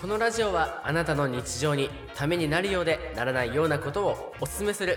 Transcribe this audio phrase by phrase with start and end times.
[0.00, 4.96] このラジオはあなたの日常にためになるようでならないようなことをおすすめする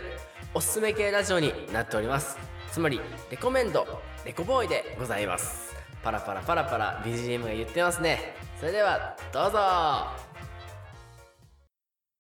[0.54, 2.38] おすすめ系ラジオになっております。
[2.72, 3.86] つまりレコメンド
[4.26, 5.76] レコボーイでございます。
[6.02, 8.34] パラパラパラパラ BGM が言ってますね。
[8.58, 9.60] それではどうぞ。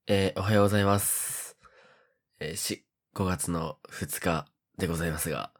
[0.07, 1.55] えー、おはようございます。
[2.41, 4.45] えー、し5月の2日
[4.77, 5.51] でございますが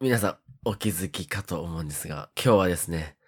[0.00, 3.18] 皆さんお気づきかと思うんですが今日はですね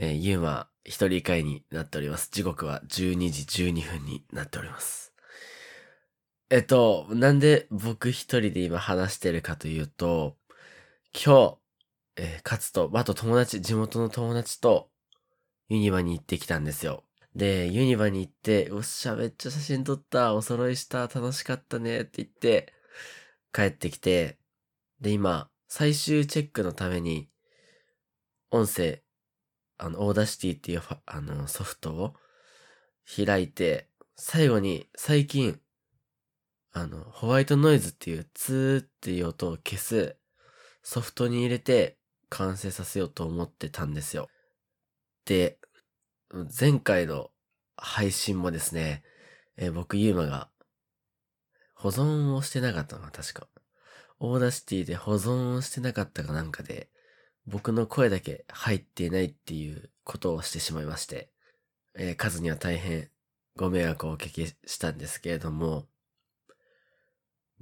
[0.00, 2.30] えー、ユーマ一人会になっております。
[2.32, 5.12] 時刻は12時12分になっております。
[6.50, 10.36] えっと、なんで僕一人で今話してるかというと、
[11.12, 11.58] 今日、
[12.16, 14.88] えー、かつと、あと友達、地元の友達と
[15.68, 17.04] ユニバに行ってきたんですよ。
[17.36, 22.72] で、ユニバに行って、おっしゃ、めっちゃ写真撮った、お揃いした、楽しかったねって言って、
[23.52, 24.38] 帰ってきて、
[25.02, 27.28] で、今、最終チェックのために、
[28.50, 29.02] 音声
[29.78, 32.14] あの、 Audacity っていうあのソフトを
[33.06, 35.60] 開いて、最後に最近、
[36.72, 40.16] あの、ホワイトノイズっていうツーっていう音を消す
[40.82, 41.96] ソフトに入れて
[42.28, 44.28] 完成させようと思ってたんですよ。
[45.24, 45.58] で、
[46.58, 47.30] 前回の
[47.76, 49.02] 配信もですね、
[49.56, 50.50] え、僕ユーマが
[51.74, 53.48] 保存をしてなかったな、確か。
[54.18, 56.90] Audacity で保存をしてなかったかなんかで、
[57.48, 61.30] 僕の声だけ入っていないっていうことをしてしまいまして、
[61.94, 63.08] えー、カズには大変
[63.56, 65.86] ご迷惑をおかけしたんですけれども、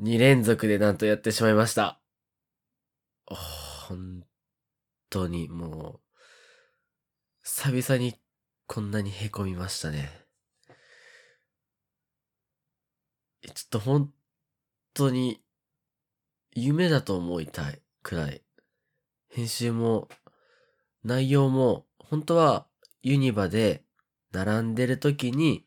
[0.00, 2.00] 2連続でなんとやってしまいました。
[3.26, 4.24] 本
[5.08, 6.00] 当にもう、
[7.44, 8.16] 久々に
[8.66, 10.10] こんなに凹みましたね。
[13.42, 14.12] ちょっと本
[14.94, 15.40] 当に
[16.50, 18.42] 夢だと思いたいくらい
[19.36, 20.08] 編集も、
[21.04, 22.66] 内容も、本当は
[23.02, 23.84] ユニバで
[24.32, 25.66] 並んでる時に、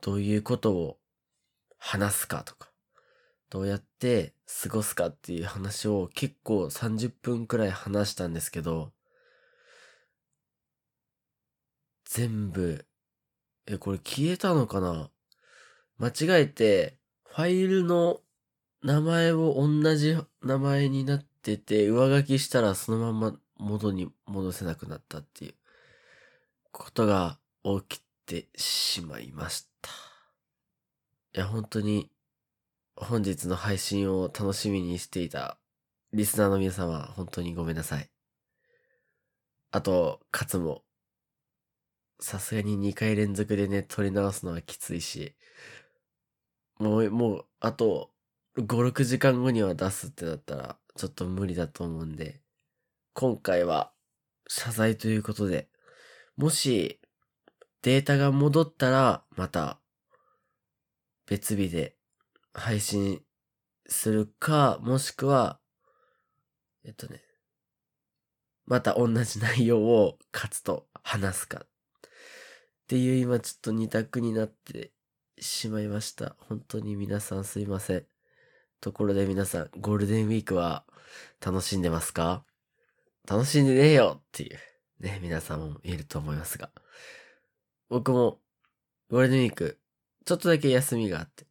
[0.00, 0.98] どういうことを
[1.76, 2.70] 話すかとか、
[3.50, 8.94] どうやって過ごすかっていう話を結構30分くらい話したんですけど、
[12.06, 12.86] 全部、
[13.66, 15.10] え、これ消えたのかな？
[15.98, 16.96] 間違えて、
[17.26, 18.22] ファイルの
[18.82, 25.54] 名前を同じ名前になっててて、上書きしたらそのまま元に戻せなくなったっていう
[26.72, 29.90] ことが起きてしまいました。
[31.34, 32.10] いや、本当に
[32.96, 35.56] 本日の配信を楽しみにしていた
[36.12, 38.10] リスナーの皆様、本当にごめんなさい。
[39.70, 40.82] あと、かつも、
[42.18, 45.36] さすがに2回連続でね、撮り直すのはきついし、
[46.78, 48.10] もう、もう、あと、
[48.56, 52.40] 5、6時間後には出すってなったら、ちょっと無理だと思うんで、
[53.12, 53.92] 今回は
[54.48, 55.68] 謝罪ということで、
[56.36, 57.00] もし
[57.82, 59.78] データが戻ったら、また
[61.26, 61.96] 別日で
[62.52, 63.22] 配信
[63.86, 65.60] するか、もしくは、
[66.84, 67.22] えっとね、
[68.64, 71.60] また同じ内容を勝つと話すか。
[71.64, 74.92] っていう今ちょっと二択になって
[75.38, 76.36] しまいました。
[76.38, 78.15] 本当に皆さんすいません。
[78.86, 80.84] ところで皆さん、ゴールデンウィークは
[81.44, 82.44] 楽しんでますか？
[83.28, 84.60] 楽しんでねえよっていう、
[85.00, 86.70] ね、皆さんもいると思いますが。
[87.88, 88.38] 僕も、
[89.10, 89.80] ゴールデンウィーク、
[90.24, 91.48] ちょっとだけ休みがあって、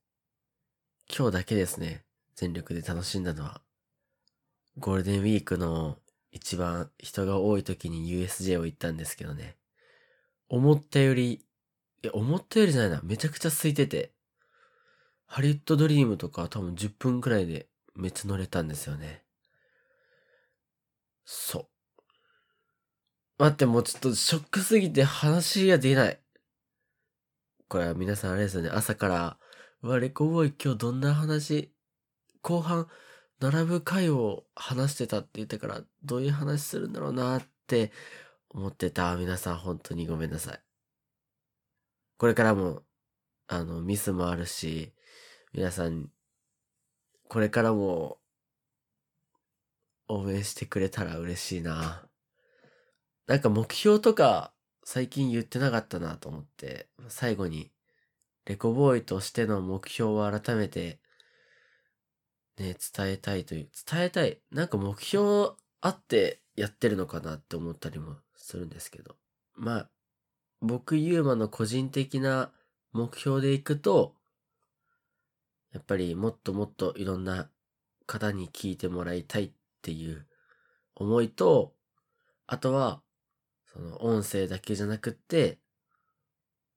[1.14, 2.06] 今日だけですね、
[2.38, 3.60] 全力で楽しんだのは、
[4.78, 5.98] ゴールデンウィークの
[6.32, 9.58] 一番人が多い時に USJ を行ったんですけどね、
[10.48, 11.42] 思ったより、い
[12.02, 14.15] や、思ったよりじゃないな、めちゃくちゃ空いてて、
[15.26, 19.24] ハリウッドドリームとか多分10分くらいでめっちゃ乗れたんですよね。
[21.26, 21.68] そう。
[23.38, 26.20] 待って、もうちょっとショックすぎて話が出ない。
[27.68, 28.70] これは皆さんあれですよね。
[28.70, 29.38] 朝から、
[29.82, 31.74] うわ、レコボーイ今日どんな話、
[32.42, 32.88] 後半、
[33.40, 37.92] 並ぶ回を話してたって言ってから、どういう話するんだろうなって
[38.50, 39.16] 思ってた。
[39.18, 40.62] 皆さん本当にごめんなさい。
[42.18, 42.84] これからも、
[43.48, 44.95] あの、ミスもあるし、
[45.56, 46.10] 皆さん、
[47.30, 48.18] これからも、
[50.10, 52.06] 応援してくれたら嬉しいな。
[53.26, 54.52] なんか目標とか
[54.84, 57.72] 最近言ってなかったなと思って、最後に、
[58.44, 61.00] レコボーイとしての目標を改めて、
[62.58, 64.42] ね、伝えたいという、伝えたい。
[64.52, 69.16] なんか目標あってやってるのかなって思ったりもするんですけど。
[69.54, 69.90] まあ、
[70.60, 72.52] 僕、ユーマの個人的な
[72.92, 74.18] 目標でいくと、
[75.76, 77.50] やっぱりもっともっといろんな
[78.08, 79.52] 方に聞いてもらいたいっ
[79.82, 80.26] ていう
[80.96, 81.74] 思いと、
[82.48, 83.02] あとは、
[83.66, 85.60] その音声だけじゃなくって、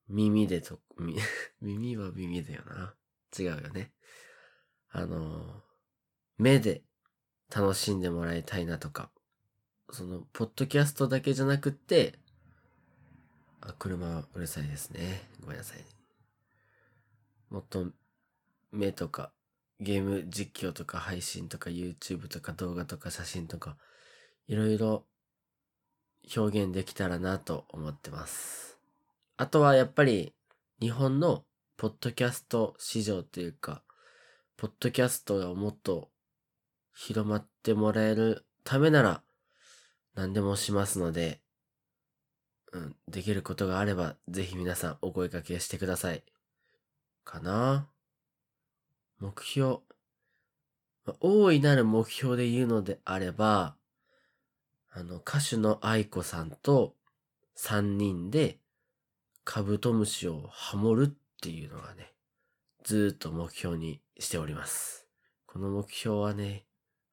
[0.08, 0.80] 耳でと、
[1.62, 2.96] 耳は耳だよな。
[3.38, 3.92] 違うよね。
[4.90, 5.62] あの、
[6.36, 6.82] 目で
[7.54, 9.12] 楽しんでもらいたいなとか、
[9.92, 12.18] その、ポッドキャストだけじゃなくって、
[13.60, 15.30] あ、車うるさいですね。
[15.40, 15.84] ごめんなさい。
[17.48, 17.92] もっと、
[18.72, 19.32] 目とか、
[19.80, 23.76] ゲーム実況とか配信とか YouTube とか動画とか写真とか、
[24.46, 25.04] いろいろ
[26.36, 28.78] 表現できたらなと思ってます。
[29.36, 30.34] あとはやっぱり
[30.80, 31.44] 日本の
[31.76, 33.82] ポッドキャスト市場というか、
[34.56, 36.10] ポッドキャストがもっと
[36.92, 39.22] 広まってもらえるためなら
[40.16, 41.40] 何でもしますので、
[42.72, 46.24] うん、できることがあればぜひ皆さんお声掛けしてください。
[47.24, 47.88] かな
[49.20, 49.78] 目標。
[51.20, 53.76] 大いなる目標で言うのであれば、
[54.90, 56.94] あの、歌手の愛子さんと
[57.56, 58.58] 3人で
[59.44, 62.12] カブトムシをハモるっていうのがね、
[62.84, 65.06] ずっと目標にしております。
[65.46, 66.64] この目標はね、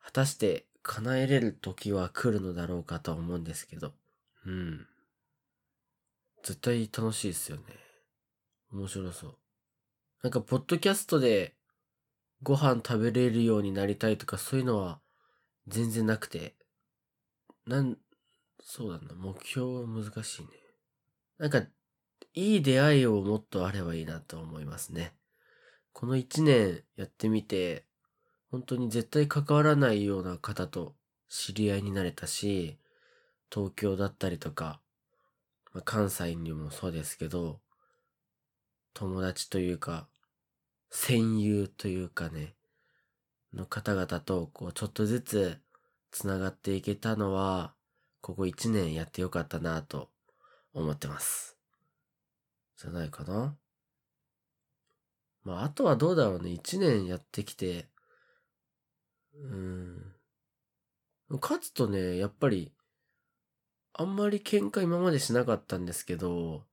[0.04, 3.94] 果たして叶えれる時は来るのだろうかと思うんですけど、
[4.46, 4.88] うん。
[6.44, 7.64] 絶対楽しいですよね。
[8.72, 9.38] 面白そう。
[10.22, 11.56] なんか、ポッドキャストで
[12.46, 15.00] ご飯食べれるようになりたいとかそういうのは
[15.68, 16.56] 全然なくて、
[17.66, 17.98] なん、
[18.62, 20.50] そうだな、目標は難しいね。
[21.40, 21.64] なんか、
[22.36, 25.16] いい出会いをもっとあればいいなと思いますね。
[25.92, 27.88] この一年やってみて、
[28.52, 30.96] 本当に絶対関わらないような方と
[31.28, 32.78] 知り合いになれたし、
[33.52, 34.82] 東京だったりとか、
[35.74, 37.60] まあ関西にもそうですけど、
[38.94, 40.08] 友達というか、
[40.90, 42.56] 戦友というかね、
[43.54, 45.60] の方々とこうちょっとずつ
[46.12, 47.74] 繋がっていけたのは、
[48.22, 50.10] ここ一年やってよかったなと
[50.74, 51.58] 思ってます。
[52.78, 53.56] じゃないかな。
[55.44, 56.50] まあ、あとはどうだろうね。
[56.50, 57.88] 一年やってきて、
[59.36, 60.16] うん。
[61.30, 62.74] 勝つとね、やっぱり、
[63.94, 66.66] あんまり喧嘩今までしなかったんですけど、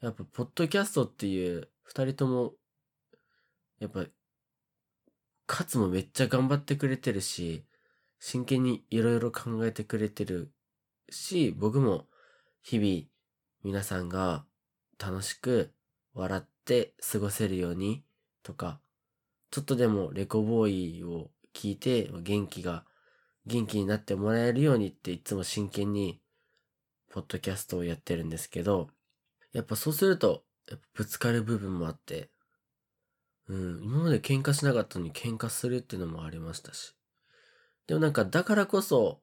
[0.00, 2.54] やっぱ、ポッドキャストっていう、二人とも、
[3.80, 4.06] やっぱ、
[5.48, 7.64] 勝つもめっちゃ頑張ってくれてるし、
[8.20, 10.52] 真剣にいろいろ考えてくれてる
[11.08, 12.06] し、僕も
[12.62, 13.08] 日々
[13.64, 14.44] 皆さんが
[14.98, 15.72] 楽しく
[16.14, 18.04] 笑って過ごせるように
[18.42, 18.80] とか、
[19.50, 22.84] ちょっとでもレコボーイを聞いて元気が、
[23.46, 26.20] 元気になってもらえるようにっていつも真剣に
[27.10, 28.90] ポッドキャストをやってるんですけど、
[29.52, 30.44] やっぱそうすると、
[30.94, 32.30] ぶつかる部分もあって、
[33.50, 36.94] うん、今まで喧嘩しなかったのに喧嘩するっていうのもありましたし。
[37.88, 39.20] でもなんかだからこそ、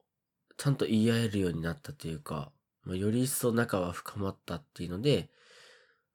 [0.58, 2.52] ちゃんと言い合えるようになったというか、
[2.84, 5.30] まあ、より一層仲は深まったっていうので、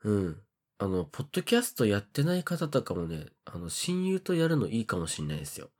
[0.03, 0.41] うん。
[0.77, 5.71] あの、ポッドキャストやってない方とかもね、あの、親友とやるのいいかもしんないですよ。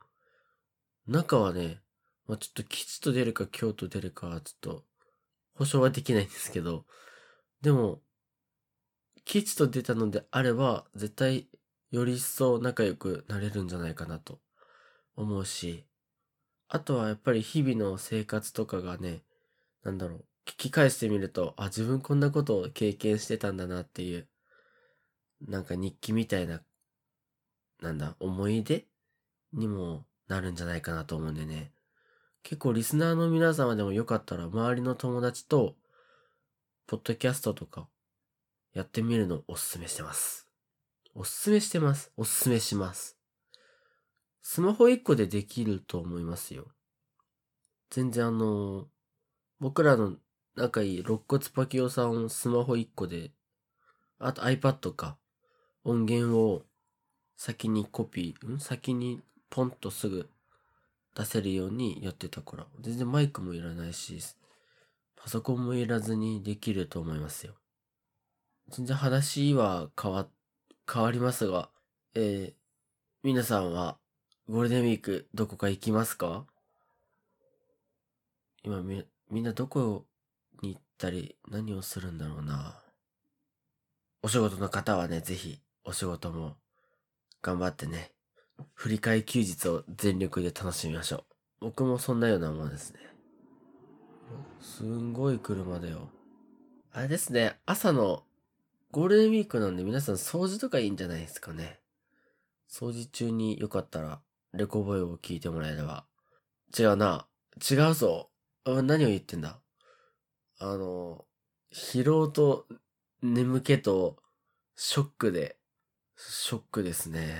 [1.06, 1.82] 仲はね、
[2.26, 4.84] まあ、ちょっと吉と出るか京と出るかちょっと、
[5.54, 6.84] 保証はできないんですけど、
[7.62, 8.00] でも、
[9.24, 11.48] 吉と出たのであれば、絶対、
[11.94, 14.40] より一層仲良くなれるんじゃないかなと
[15.14, 15.86] 思うし、
[16.66, 19.22] あとはやっぱり日々の生活とかがね、
[19.84, 24.26] なんだろう、聞き返してみると、あ、自分こんなことを経験してたんだなっていう、
[25.46, 26.62] なんか日記みたいな、
[27.80, 28.88] なんだ、思い出
[29.52, 31.70] にもなるんじゃないかなと思うんでね。
[32.42, 35.76] 結構リスナーの皆様でもよかったら、周りの友達と、
[36.88, 37.88] ポッドキャストとか、
[38.72, 40.43] やってみるのをおすすめしてます。
[41.16, 42.10] おすすめしてます。
[42.16, 43.16] おすすめします。
[44.42, 46.66] スマホ1個でできると思いますよ。
[47.90, 48.88] 全然あの、
[49.60, 50.16] 僕らの
[50.56, 53.30] 仲いい肋骨パキオさんをスマホ1個で、
[54.18, 55.16] あと iPad か、
[55.84, 56.64] 音源を
[57.36, 58.58] 先にコピー、ん？
[58.58, 60.28] 先にポンとすぐ
[61.14, 64.18] 出せるようにやってたから、全然マイクもいらないし、
[65.14, 67.54] パソコンもいらずにできると思いますよ。
[68.70, 70.28] 全然話は変わっ、
[70.92, 71.70] 変わりますが、
[72.14, 72.54] えー、
[73.22, 73.96] 皆さんは
[74.48, 76.44] ゴールデンウィークどこか行きますか？
[78.62, 80.04] 今み、みんなどこ
[80.62, 82.76] に行ったり何をするんだろうな？
[84.22, 86.56] お仕事の方はね、ぜひお仕事も
[87.42, 88.12] 頑張ってね、
[88.74, 91.24] 振り替え休日を全力で楽しみましょう。
[91.60, 93.00] 僕もそんなようなもんですね。
[94.60, 96.10] すんごい車だよ。
[96.92, 98.22] あれですね、朝の
[98.94, 101.80] ゴールデンウィークなんで皆さん掃除とかいいんじゃないですかね。
[102.70, 104.20] 掃除中によかったら
[104.52, 106.06] レコボイを聞いてもらえれば。
[106.78, 107.26] 違うな。
[107.68, 108.30] 違うぞ。
[108.64, 109.58] 何を言ってんだ？
[110.60, 111.24] あの、
[111.74, 112.66] 疲労と
[113.20, 114.18] 眠気と
[114.76, 115.56] ショックで、
[116.16, 117.34] ショックですね。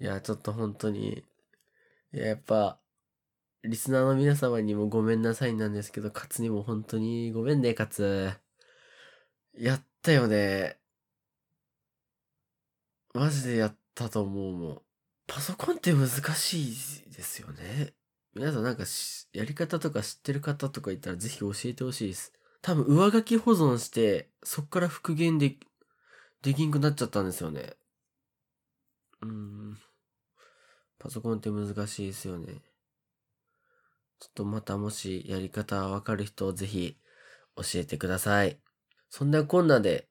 [0.00, 1.24] いや、ちょっと本当に、
[2.10, 2.80] や、やっぱ、
[3.64, 8.30] リスナーの皆様にもごめんなさいなんですけど、カツにも本当にごめんね、カツ。
[9.52, 10.76] やったよね。
[13.14, 14.82] マジでやったと思うもん。
[15.26, 17.94] パソコンって難しいですよね。
[18.34, 18.84] 皆さんなんか
[19.32, 22.32] やり方とか知ってる方とかいたらぜひ教えてほしいです。
[22.62, 25.56] 多分上書き保存して、そっから復元で、
[26.42, 27.74] できんくなっちゃったんですよね。
[29.20, 29.78] うん。
[30.98, 32.54] パソコンって難しいですよね。
[34.18, 36.96] ちょっとまたもしやり方わかる人ぜひ
[37.56, 38.58] 教えてください。
[39.14, 40.08] そんなこんなで、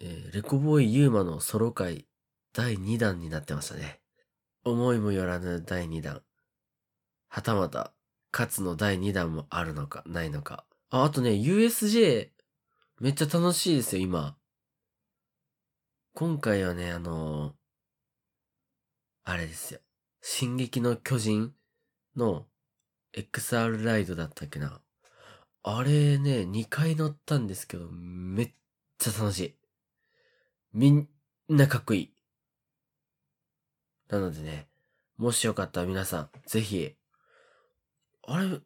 [0.00, 2.08] えー、レコボーイユーマのソロ回
[2.52, 4.00] 第2弾になってましたね。
[4.64, 6.20] 思いもよらぬ第2弾。
[7.28, 7.92] はたまた、
[8.32, 10.66] 勝つの第2弾もあるのか、ないのか。
[10.90, 12.32] あ、あとね、USJ、
[12.98, 14.36] めっちゃ楽しいですよ、今。
[16.14, 17.54] 今回はね、あのー、
[19.26, 19.80] あれですよ。
[20.22, 21.54] 進撃の巨人
[22.16, 22.48] の
[23.12, 24.83] XR ライドだったっけな。
[25.66, 28.52] あれね、2回乗ったんですけど、めっ
[28.98, 29.54] ちゃ楽しい。
[30.74, 31.08] みん
[31.48, 32.14] なかっこいい。
[34.10, 34.68] なのでね、
[35.16, 36.94] もしよかったら皆さん、ぜひ、
[38.26, 38.60] あれ、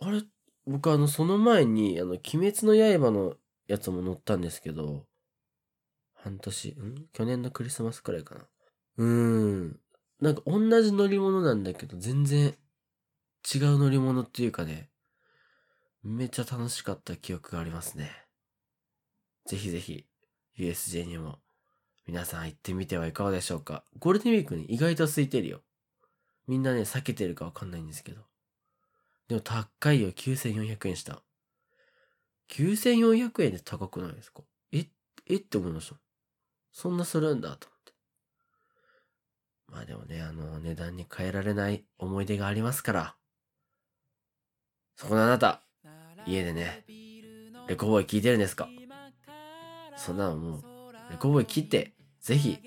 [0.00, 0.22] あれ、
[0.66, 2.20] 僕あの、その前に、あの、鬼
[2.50, 5.04] 滅の刃のやつも乗ったんですけど、
[6.14, 7.06] 半年、ん？
[7.12, 8.46] 去年のクリスマスくらいかな。
[8.96, 9.06] うー
[9.64, 9.80] ん。
[10.22, 12.56] なんか同じ乗り物なんだけど、全然
[13.54, 14.88] 違う乗り物っていうかね、
[16.02, 18.10] めっちゃ楽しかった記憶がありますね。
[19.46, 20.06] ぜひぜひ、
[20.58, 21.40] USJ にも
[22.06, 23.84] 皆さん行ってみてはいかがでしょうか。
[23.98, 25.62] ゴールデンウィークに意外と空いてるよ。
[26.46, 28.22] みんなね、避けてるかわかんないんですけど。
[29.28, 30.10] でも高いよ。
[30.10, 31.22] 9400円した。
[32.48, 34.42] 9400円で高くないですか？
[34.72, 34.86] え、
[35.26, 35.96] えって思いました。
[36.72, 37.92] そんなするんだと思って。
[39.68, 43.16] まあでもね、あの、値段に変えられない思い出がありますから。
[44.96, 45.62] そこのあなた、
[46.26, 46.84] 家でね、
[47.68, 48.68] レコボーイ聞いてるんですか？
[49.96, 50.62] そんなのもう、
[51.10, 52.58] レコボーイ切って、ぜひ、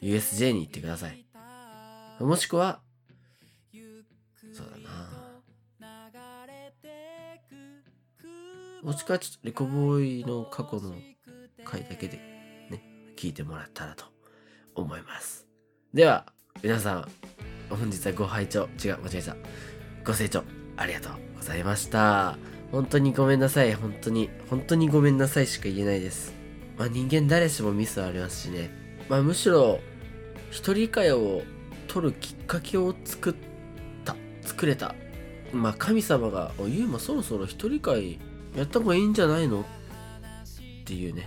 [0.00, 1.24] USJ に行ってください。
[2.20, 2.80] もしくは、
[4.52, 5.06] そうだな
[8.82, 10.94] もしくはちょっとレコボーイの過去の
[11.64, 12.16] 回だけで
[12.70, 12.82] ね、
[13.16, 14.04] 聞いてもらったらと
[14.74, 15.46] 思います。
[15.92, 16.26] では、
[16.62, 17.08] 皆さん、
[17.68, 19.36] 本日はご拝聴、違う、間違えた。
[20.04, 20.44] ご清聴
[20.76, 22.38] ありがとうございました。
[22.72, 23.74] 本当にごめんなさい。
[23.74, 26.34] 本当に、本当にごめんなさいしか言えないです。
[26.76, 28.70] まあ人間誰しもミスはありますしね。
[29.08, 29.80] まあむしろ、
[30.50, 31.42] 一人会を
[31.88, 33.34] 取るきっかけを作っ
[34.04, 34.94] た、作れた。
[35.52, 38.18] まあ神様が、おゆうまそろそろ一人会
[38.56, 39.60] やった方がいいんじゃないの？
[39.60, 39.64] っ
[40.84, 41.26] ていうね、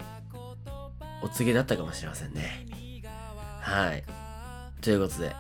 [1.24, 2.66] お告げだったかもしれませんね。
[3.62, 4.04] はい。
[4.82, 5.36] ということで、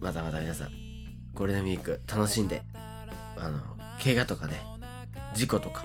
[0.00, 0.70] またまた皆さん、
[1.32, 3.60] ゴールデンウィーク楽しんで、あの、
[4.02, 4.60] 怪我とかね、
[5.36, 5.84] 事故とか、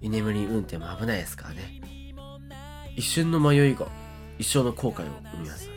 [0.00, 1.80] 居眠り運転も危ないですからね。
[2.96, 3.86] 一瞬の迷いが
[4.38, 5.68] 一生の後悔を生みます、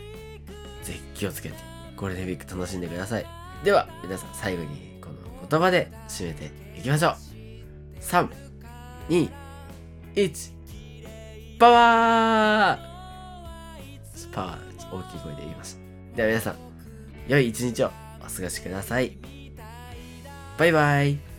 [0.83, 1.55] ぜひ気をつけて
[1.95, 3.25] ゴールデンウィーク楽しんでください。
[3.63, 5.15] では、皆さん最後にこの
[5.49, 7.15] 言葉で締めていきましょう。
[8.01, 8.29] 3、
[9.09, 9.31] 2、
[10.15, 16.17] 1、パワーパワー、大きい声で言いました。
[16.17, 16.55] では皆さん、
[17.27, 19.17] 良い一日をお過ごしください。
[20.57, 21.34] バイバイ。